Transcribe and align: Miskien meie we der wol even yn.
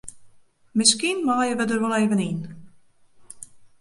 Miskien 0.77 1.19
meie 1.27 1.53
we 1.59 1.65
der 1.71 1.79
wol 1.83 1.95
even 2.01 2.25
yn. 2.29 2.39